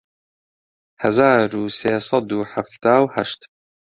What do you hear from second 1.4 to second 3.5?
و سێ سەد و حەفتا و هەشت